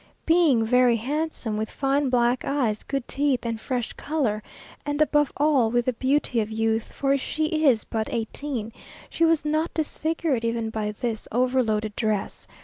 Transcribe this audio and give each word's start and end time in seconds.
Being 0.25 0.65
very 0.65 0.95
handsome, 0.95 1.57
with 1.57 1.69
fine 1.69 2.09
black 2.09 2.43
eyes, 2.43 2.81
good 2.81 3.07
teeth, 3.07 3.45
and 3.45 3.61
fresh 3.61 3.93
colour, 3.93 4.41
and 4.83 4.99
above 4.99 5.31
all 5.37 5.69
with 5.69 5.85
the 5.85 5.93
beauty 5.93 6.41
of 6.41 6.49
youth, 6.49 6.91
for 6.91 7.15
she 7.19 7.65
is 7.67 7.83
but 7.83 8.11
eighteen, 8.11 8.73
she 9.11 9.25
was 9.25 9.45
not 9.45 9.75
disfigured 9.75 10.43
even 10.43 10.71
by 10.71 10.91
this 10.91 11.27
overloaded 11.31 11.95
dress. 11.95 12.47